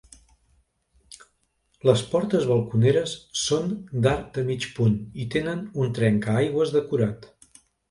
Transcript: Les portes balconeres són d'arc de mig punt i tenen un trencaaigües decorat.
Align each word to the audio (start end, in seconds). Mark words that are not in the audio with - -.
Les 1.89 2.01
portes 2.13 2.47
balconeres 2.53 3.13
són 3.43 3.77
d'arc 4.07 4.33
de 4.39 4.47
mig 4.49 4.67
punt 4.81 4.99
i 5.27 5.31
tenen 5.37 5.63
un 5.85 5.95
trencaaigües 6.01 6.77
decorat. 6.81 7.33